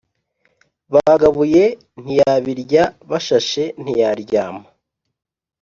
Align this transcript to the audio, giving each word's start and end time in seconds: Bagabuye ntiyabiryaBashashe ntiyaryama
Bagabuye 0.93 1.63
ntiyabiryaBashashe 2.01 3.63
ntiyaryama 3.81 4.67